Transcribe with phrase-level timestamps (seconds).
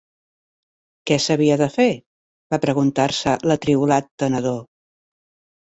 [1.11, 1.87] Què s'havia de fer?,
[2.55, 4.63] va preguntar-se l'atribolat tenedor.